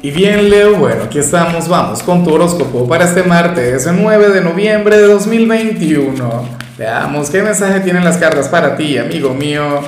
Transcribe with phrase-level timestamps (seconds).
[0.00, 4.40] Y bien, Leo, bueno, aquí estamos, vamos con tu horóscopo para este martes, 9 de
[4.42, 6.48] noviembre de 2021.
[6.78, 9.80] Veamos qué mensaje tienen las cartas para ti, amigo mío.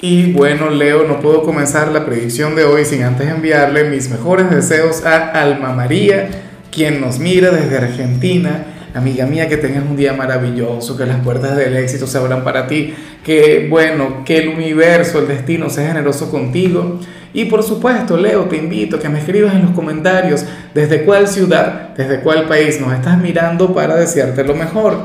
[0.00, 4.48] Y bueno, Leo, no puedo comenzar la predicción de hoy sin antes enviarle mis mejores
[4.48, 6.30] deseos a Alma María,
[6.72, 8.64] quien nos mira desde Argentina.
[8.94, 12.66] Amiga mía, que tengas un día maravilloso, que las puertas del éxito se abran para
[12.66, 17.00] ti, que bueno, que el universo, el destino sea generoso contigo
[17.34, 21.26] y por supuesto, Leo, te invito a que me escribas en los comentarios desde cuál
[21.26, 24.96] ciudad, desde cuál país nos estás mirando para desearte lo mejor.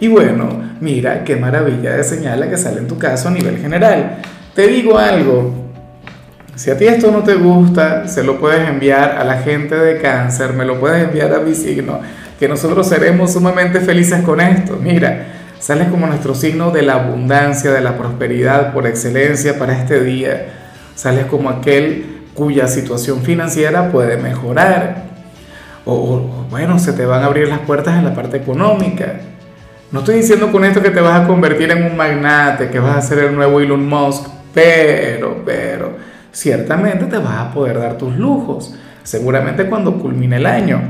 [0.00, 4.22] Y bueno, mira qué maravilla de señala que sale en tu caso a nivel general.
[4.54, 5.52] Te digo algo,
[6.54, 10.00] si a ti esto no te gusta, se lo puedes enviar a la gente de
[10.00, 12.00] cáncer, me lo puedes enviar a mi signo,
[12.40, 14.78] que nosotros seremos sumamente felices con esto.
[14.82, 15.26] Mira,
[15.58, 20.63] sales como nuestro signo de la abundancia, de la prosperidad por excelencia para este día
[20.94, 25.04] Sales como aquel cuya situación financiera puede mejorar.
[25.84, 29.20] O, bueno, se te van a abrir las puertas en la parte económica.
[29.92, 32.96] No estoy diciendo con esto que te vas a convertir en un magnate, que vas
[32.96, 35.92] a ser el nuevo Elon Musk, pero, pero,
[36.32, 40.80] ciertamente te vas a poder dar tus lujos, seguramente cuando culmine el año.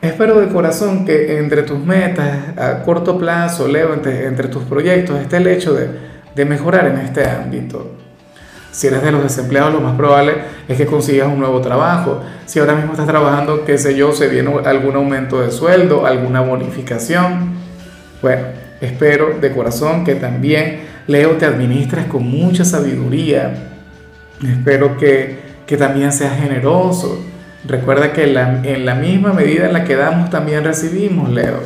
[0.00, 5.38] Espero de corazón que entre tus metas a corto plazo, Leo, entre, tus proyectos, esté
[5.38, 5.88] el hecho de,
[6.34, 8.05] de mejorar en este ámbito.
[8.76, 10.34] Si eres de los desempleados, lo más probable
[10.68, 12.20] es que consigas un nuevo trabajo.
[12.44, 16.42] Si ahora mismo estás trabajando, qué sé yo, se viene algún aumento de sueldo, alguna
[16.42, 17.54] bonificación.
[18.20, 18.42] Bueno,
[18.82, 23.54] espero de corazón que también, Leo, te administres con mucha sabiduría.
[24.46, 27.24] Espero que, que también seas generoso.
[27.64, 31.60] Recuerda que en la misma medida en la que damos, también recibimos, Leo.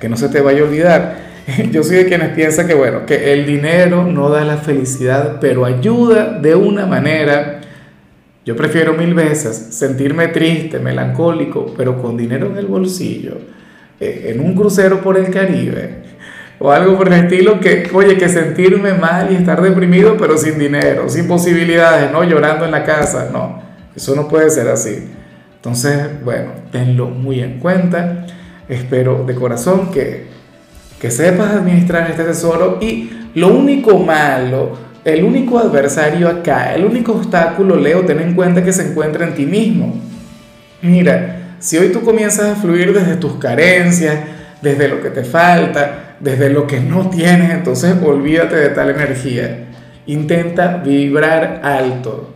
[0.00, 1.25] Que no se te vaya a olvidar.
[1.70, 5.64] yo soy de quienes piensan que, bueno, que el dinero no da la felicidad, pero
[5.64, 7.60] ayuda de una manera.
[8.44, 13.38] Yo prefiero mil veces sentirme triste, melancólico, pero con dinero en el bolsillo,
[14.00, 16.02] eh, en un crucero por el Caribe,
[16.58, 20.58] o algo por el estilo que, oye, que sentirme mal y estar deprimido, pero sin
[20.58, 23.62] dinero, sin posibilidades, no llorando en la casa, no,
[23.94, 25.08] eso no puede ser así.
[25.56, 28.26] Entonces, bueno, tenlo muy en cuenta.
[28.68, 30.35] Espero de corazón que
[31.00, 37.12] que sepas administrar este tesoro y lo único malo, el único adversario acá, el único
[37.12, 39.94] obstáculo, Leo, ten en cuenta que se encuentra en ti mismo.
[40.82, 44.16] Mira, si hoy tú comienzas a fluir desde tus carencias,
[44.62, 49.66] desde lo que te falta, desde lo que no tienes, entonces olvídate de tal energía.
[50.06, 52.32] Intenta vibrar alto.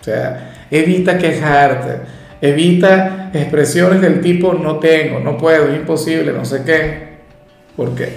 [0.00, 2.00] O sea, evita quejarte,
[2.42, 7.11] evita expresiones del tipo no tengo, no puedo, imposible, no sé qué
[7.76, 8.10] porque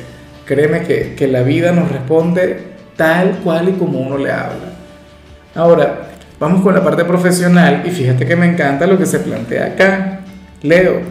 [0.45, 4.73] créeme que, que la vida nos responde tal cual y como uno le habla.
[5.53, 9.67] Ahora, vamos con la parte profesional y fíjate que me encanta lo que se plantea
[9.67, 10.19] acá.
[10.61, 11.01] Leo,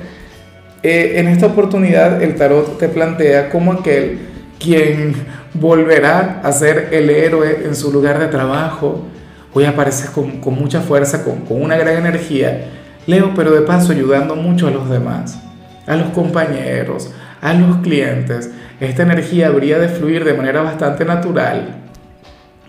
[0.83, 4.19] eh, en esta oportunidad el tarot te plantea como aquel
[4.59, 5.15] quien
[5.55, 9.07] volverá a ser el héroe en su lugar de trabajo.
[9.53, 12.67] Hoy apareces con, con mucha fuerza, con, con una gran energía.
[13.07, 15.39] Leo, pero de paso ayudando mucho a los demás,
[15.87, 17.11] a los compañeros,
[17.45, 18.51] a los clientes,
[18.81, 21.75] esta energía habría de fluir de manera bastante natural.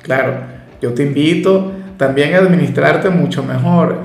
[0.01, 0.33] Claro,
[0.81, 3.99] yo te invito también a administrarte mucho mejor.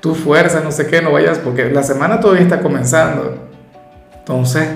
[0.00, 3.48] Tu fuerza, no sé qué, no vayas, porque la semana todavía está comenzando.
[4.18, 4.66] Entonces,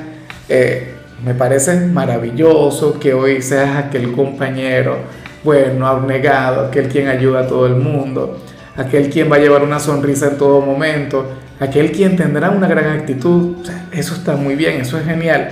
[0.51, 0.93] eh,
[1.25, 4.99] me parece maravilloso que hoy seas aquel compañero,
[5.43, 8.39] bueno, abnegado, aquel quien ayuda a todo el mundo,
[8.77, 11.25] aquel quien va a llevar una sonrisa en todo momento,
[11.61, 13.57] aquel quien tendrá una gran actitud,
[13.93, 15.51] eso está muy bien, eso es genial.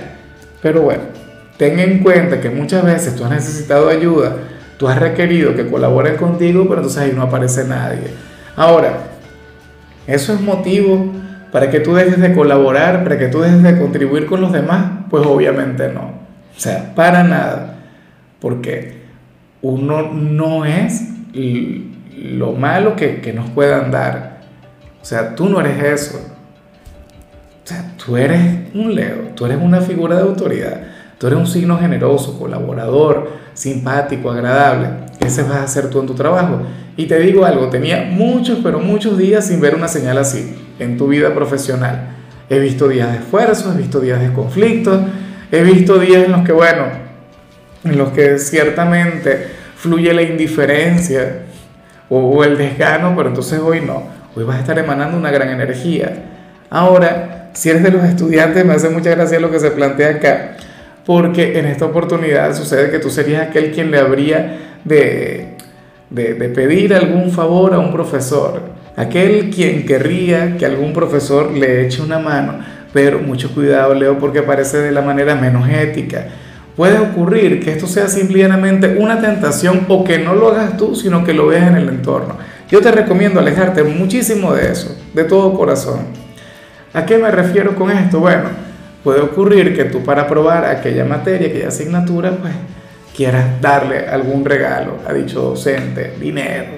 [0.61, 1.03] Pero bueno,
[1.57, 4.35] ten en cuenta que muchas veces tú has necesitado ayuda,
[4.77, 8.07] tú has requerido que colaboren contigo, pero entonces ahí no aparece nadie.
[8.55, 8.97] Ahora,
[10.07, 11.11] ¿eso es motivo
[11.51, 14.85] para que tú dejes de colaborar, para que tú dejes de contribuir con los demás?
[15.09, 16.21] Pues obviamente no.
[16.55, 17.75] O sea, para nada.
[18.39, 19.01] Porque
[19.61, 21.09] uno no es
[22.17, 24.40] lo malo que, que nos puedan dar
[25.01, 26.19] o sea, tú no eres eso.
[27.63, 28.41] O sea, tú eres
[28.73, 30.81] un Leo, tú eres una figura de autoridad,
[31.17, 34.89] tú eres un signo generoso, colaborador, simpático, agradable.
[35.19, 36.61] Ese vas a ser tú en tu trabajo.
[36.97, 40.97] Y te digo algo, tenía muchos, pero muchos días sin ver una señal así en
[40.97, 42.09] tu vida profesional.
[42.49, 44.99] He visto días de esfuerzo, he visto días de conflicto,
[45.51, 46.85] he visto días en los que, bueno,
[47.83, 51.43] en los que ciertamente fluye la indiferencia
[52.09, 56.13] o, el desgano, pero entonces hoy no hoy vas a estar emanando una gran energía.
[56.69, 60.51] Ahora, si eres de los estudiantes, me hace mucha gracia lo que se plantea acá,
[61.05, 65.57] porque en esta oportunidad sucede que tú serías aquel quien le habría de,
[66.09, 68.61] de, de pedir algún favor a un profesor.
[68.95, 72.59] Aquel quien querría que algún profesor le eche una mano,
[72.93, 76.27] pero mucho cuidado Leo porque parece de la manera menos ética.
[76.75, 81.23] Puede ocurrir que esto sea simplemente una tentación o que no lo hagas tú, sino
[81.23, 82.37] que lo veas en el entorno.
[82.71, 86.05] Yo te recomiendo alejarte muchísimo de eso, de todo corazón.
[86.93, 88.21] ¿A qué me refiero con esto?
[88.21, 88.49] Bueno,
[89.03, 92.53] puede ocurrir que tú para probar aquella materia, aquella asignatura, pues
[93.15, 96.71] quieras darle algún regalo a dicho docente, dinero,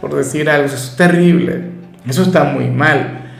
[0.00, 1.60] por decir algo, eso es terrible,
[2.08, 3.30] eso está muy mal.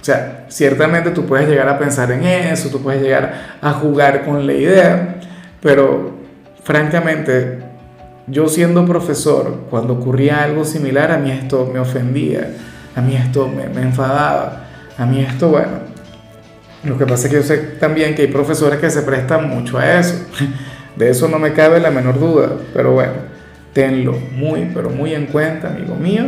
[0.00, 4.24] O sea, ciertamente tú puedes llegar a pensar en eso, tú puedes llegar a jugar
[4.24, 5.20] con la idea,
[5.60, 6.16] pero
[6.64, 7.60] francamente,
[8.26, 12.54] yo siendo profesor, cuando ocurría algo similar, a mí esto me ofendía,
[12.94, 14.64] a mí esto me, me enfadaba,
[14.98, 15.78] a mí esto, bueno,
[16.84, 19.78] lo que pasa es que yo sé también que hay profesores que se prestan mucho
[19.78, 20.14] a eso,
[20.96, 23.36] de eso no me cabe la menor duda, pero bueno
[23.76, 26.24] tenlo muy, pero muy en cuenta, amigo mío.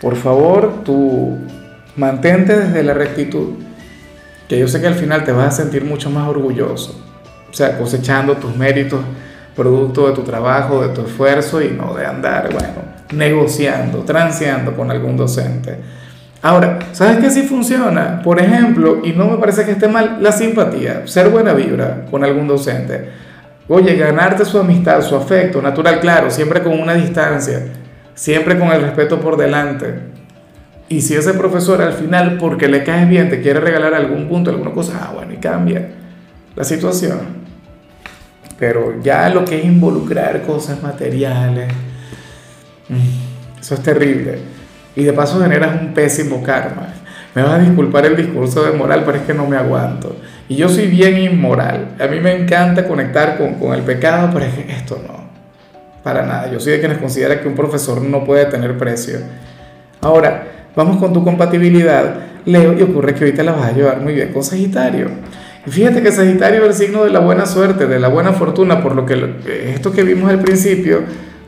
[0.00, 1.38] Por favor, tú
[1.94, 3.50] mantente desde la rectitud,
[4.48, 7.00] que yo sé que al final te vas a sentir mucho más orgulloso,
[7.48, 8.98] o sea, cosechando tus méritos,
[9.60, 14.90] producto de tu trabajo, de tu esfuerzo y no de andar, bueno, negociando, transeando con
[14.90, 15.76] algún docente.
[16.40, 18.22] Ahora, ¿sabes qué sí funciona?
[18.22, 22.24] Por ejemplo, y no me parece que esté mal, la simpatía, ser buena vibra con
[22.24, 23.10] algún docente.
[23.68, 27.66] Oye, ganarte su amistad, su afecto, natural, claro, siempre con una distancia,
[28.14, 29.94] siempre con el respeto por delante.
[30.88, 34.48] Y si ese profesor al final, porque le caes bien, te quiere regalar algún punto,
[34.48, 35.86] alguna cosa, ah, bueno, y cambia
[36.56, 37.39] la situación.
[38.60, 41.72] Pero ya lo que es involucrar cosas materiales,
[42.90, 44.38] mm, eso es terrible.
[44.94, 46.88] Y de paso generas un pésimo karma.
[47.34, 50.16] Me vas a disculpar el discurso de moral, pero es que no me aguanto.
[50.48, 51.96] Y yo soy bien inmoral.
[51.98, 55.30] A mí me encanta conectar con, con el pecado, pero es que esto no.
[56.02, 56.50] Para nada.
[56.50, 59.20] Yo soy de quienes considera que un profesor no puede tener precio.
[60.02, 60.44] Ahora,
[60.76, 62.14] vamos con tu compatibilidad.
[62.44, 65.08] Leo, y ocurre que ahorita la vas a llevar muy bien con Sagitario.
[65.66, 68.96] Fíjate que Sagitario es el signo de la buena suerte, de la buena fortuna, por
[68.96, 69.36] lo que
[69.74, 71.02] esto que vimos al principio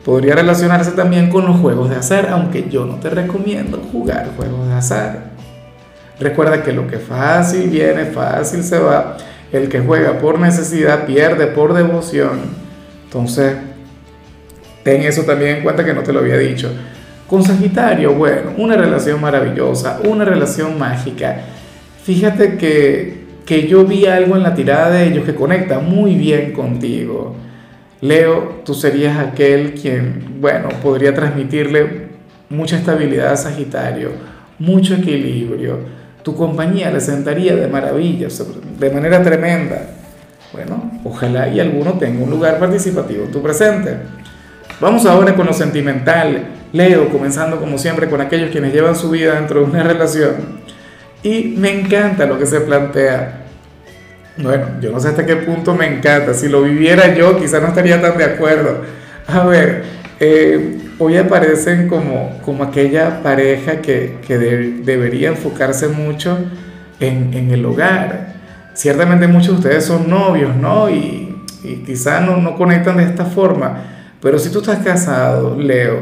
[0.05, 4.67] podría relacionarse también con los juegos de azar, aunque yo no te recomiendo jugar juegos
[4.67, 5.31] de azar.
[6.19, 9.17] Recuerda que lo que fácil viene, fácil se va.
[9.51, 12.39] El que juega por necesidad pierde por devoción.
[13.05, 13.55] Entonces,
[14.83, 16.71] ten eso también en cuenta que no te lo había dicho.
[17.27, 21.37] Con Sagitario, bueno, una relación maravillosa, una relación mágica.
[22.03, 26.53] Fíjate que, que yo vi algo en la tirada de ellos que conecta muy bien
[26.53, 27.35] contigo.
[28.01, 32.07] Leo, tú serías aquel quien, bueno, podría transmitirle
[32.49, 34.11] mucha estabilidad a Sagitario,
[34.59, 38.29] mucho equilibrio tu compañía le sentaría de maravilla,
[38.79, 39.89] de manera tremenda.
[40.53, 43.97] Bueno, ojalá y alguno tenga un lugar participativo en tu presente.
[44.79, 46.45] Vamos ahora con lo sentimental.
[46.71, 50.62] Leo, comenzando como siempre con aquellos quienes llevan su vida dentro de una relación.
[51.23, 53.45] Y me encanta lo que se plantea.
[54.37, 56.33] Bueno, yo no sé hasta qué punto me encanta.
[56.33, 58.81] Si lo viviera yo, quizá no estaría tan de acuerdo.
[59.27, 59.83] A ver,
[60.19, 66.37] eh, hoy aparecen como, como aquella pareja que, que debería enfocarse mucho
[66.99, 68.33] en, en, el hogar.
[68.73, 70.89] Ciertamente muchos de ustedes son novios, ¿no?
[70.89, 71.33] Y,
[71.63, 73.83] y quizás no, no conectan de esta forma,
[74.21, 76.01] pero si tú estás casado, Leo,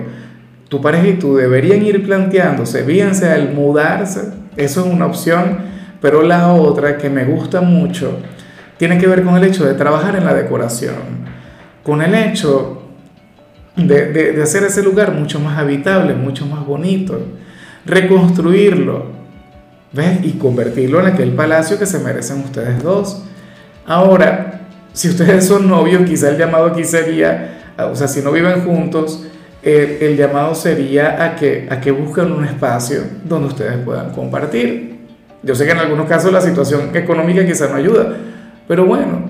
[0.69, 5.59] tu pareja y tú deberían ir planteándose, bien sea el mudarse, eso es una opción,
[6.01, 8.17] pero la otra que me gusta mucho
[8.77, 10.95] tiene que ver con el hecho de trabajar en la decoración,
[11.83, 12.81] con el hecho
[13.75, 17.19] de, de, hacer ese lugar mucho más habitable, mucho más bonito,
[17.85, 19.05] reconstruirlo,
[19.93, 20.19] ¿ves?
[20.23, 23.23] Y convertirlo en aquel palacio que se merecen ustedes dos.
[23.85, 24.61] Ahora,
[24.93, 29.25] si ustedes son novios, quizá el llamado aquí sería, o sea, si no viven juntos,
[29.63, 34.99] el, llamado sería a que, a que busquen un espacio donde ustedes puedan compartir.
[35.43, 38.15] Yo sé que en algunos casos la situación económica quizá no ayuda,
[38.67, 39.23] pero bueno,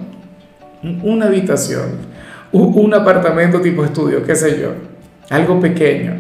[1.04, 2.12] una habitación,
[2.52, 4.74] un apartamento tipo estudio, qué sé yo,
[5.30, 6.14] algo pequeño,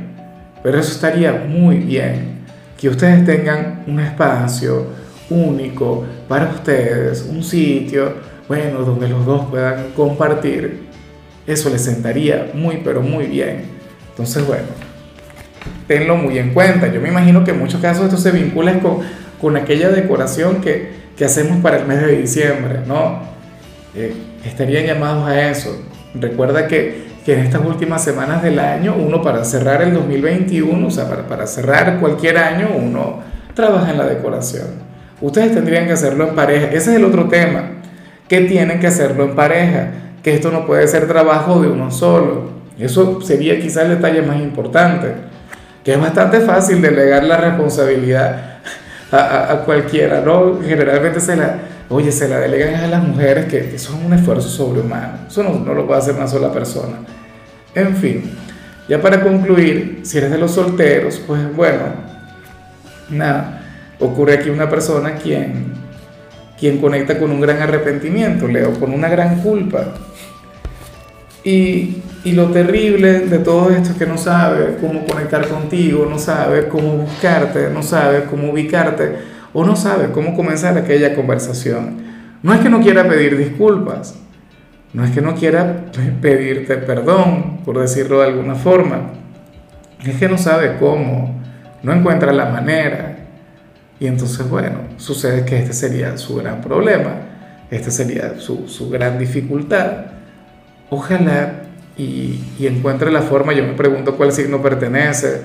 [0.64, 2.42] pero eso estaría muy bien,
[2.80, 4.88] que ustedes tengan un espacio
[5.30, 8.14] único para ustedes, un sitio,
[8.48, 10.84] bueno, donde los dos puedan compartir,
[11.48, 13.81] eso les sentaría muy, pero muy bien.
[14.22, 14.68] Entonces, bueno,
[15.88, 16.88] tenlo muy en cuenta.
[16.88, 19.00] Yo me imagino que en muchos casos esto se vincula con,
[19.42, 23.20] con aquella decoración que, que hacemos para el mes de diciembre, ¿no?
[23.96, 24.14] Eh,
[24.46, 25.76] estarían llamados a eso,
[26.14, 30.92] Recuerda que, que, en estas últimas semanas del año, uno para cerrar el 2021, o
[30.92, 33.20] sea, para, para cerrar cualquier año, uno
[33.54, 34.68] trabaja en la decoración.
[35.22, 36.68] Ustedes tendrían que hacerlo en pareja.
[36.68, 37.64] Ese es el otro tema,
[38.28, 42.61] que tienen que hacerlo en pareja, que esto no puede ser trabajo de uno solo.
[42.82, 45.14] Eso sería quizá el detalle más importante,
[45.84, 48.60] que es bastante fácil delegar la responsabilidad
[49.12, 50.60] a, a, cualquiera, ¿no?
[50.62, 51.60] Generalmente se la,
[51.90, 55.74] oye, se la delegan a las mujeres que, son un esfuerzo sobrehumano, eso no, no
[55.74, 56.98] lo puede hacer una sola persona.
[57.76, 58.32] En fin,
[58.88, 61.84] ya para concluir, si eres de los solteros, pues bueno,
[63.10, 63.62] nada,
[64.00, 65.74] ocurre aquí una persona quien,
[66.60, 69.94] quien conecta con un gran arrepentimiento, Leo, con una gran culpa.
[71.44, 76.68] Y, lo terrible de todo esto es que no sabe cómo conectar contigo, no sabe
[76.68, 79.16] cómo buscarte, no sabe cómo ubicarte
[79.54, 81.98] o no sabe cómo comenzar aquella conversación.
[82.44, 84.16] No es que no quiera pedir disculpas,
[84.94, 85.86] no es que no quiera
[86.22, 89.10] pedirte perdón, por decirlo de alguna forma,
[90.06, 91.42] es que no sabe cómo,
[91.82, 93.18] no encuentra la manera.
[94.00, 97.16] Y entonces, bueno, sucede que este sería su gran problema,
[97.72, 100.21] esta sería su, su gran dificultad
[100.92, 101.54] ojalá
[101.98, 105.42] y, encuentre la forma, yo me pregunto cuál signo pertenece,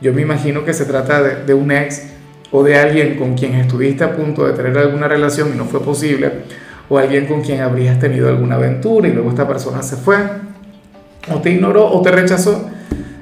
[0.00, 2.08] yo me imagino que se trata de, un ex
[2.50, 5.80] o de alguien con quien estuviste a punto de tener alguna relación y no fue
[5.80, 6.30] posible,
[6.88, 10.16] o alguien con quien habrías tenido alguna aventura y luego esta persona se fue,
[11.32, 12.68] o te ignoró o te rechazó,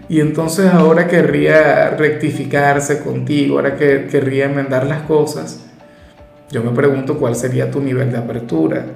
[0.08, 5.66] y entonces ahora querría rectificarse contigo, ahora que querría enmendar las cosas.
[6.50, 8.86] Yo me pregunto cuál sería tu nivel de apertura.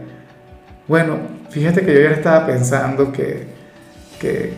[0.86, 1.16] Bueno,
[1.48, 3.46] fíjate que yo ya estaba pensando que,
[4.20, 4.52] que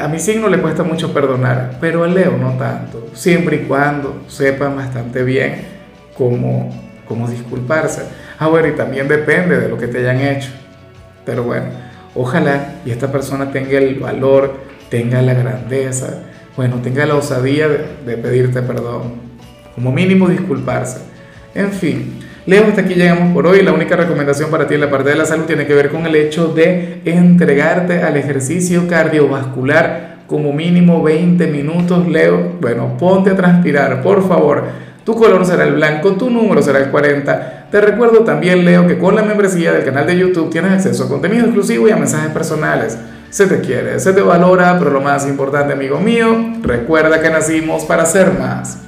[0.00, 4.24] a mi signo le cuesta mucho perdonar, pero a Leo no tanto, siempre y cuando
[4.28, 5.56] sepan bastante bien
[6.16, 6.70] cómo,
[7.06, 8.02] cómo disculparse.
[8.38, 10.48] Ah, bueno, y también depende de lo que te hayan hecho.
[11.26, 11.66] Pero bueno,
[12.14, 14.54] ojalá y esta persona tenga el valor,
[14.88, 16.22] tenga la grandeza,
[16.56, 19.16] bueno, tenga la osadía de, de pedirte perdón,
[19.74, 21.00] como mínimo disculparse.
[21.54, 23.62] En fin, Leo, hasta aquí llegamos por hoy.
[23.62, 26.06] La única recomendación para ti en la parte de la salud tiene que ver con
[26.06, 32.06] el hecho de entregarte al ejercicio cardiovascular como mínimo 20 minutos.
[32.06, 34.62] Leo, bueno, ponte a transpirar, por favor.
[35.02, 37.66] Tu color será el blanco, tu número será el 40.
[37.68, 41.08] Te recuerdo también, Leo, que con la membresía del canal de YouTube tienes acceso a
[41.08, 42.96] contenido exclusivo y a mensajes personales.
[43.28, 47.84] Se te quiere, se te valora, pero lo más importante, amigo mío, recuerda que nacimos
[47.84, 48.78] para ser más.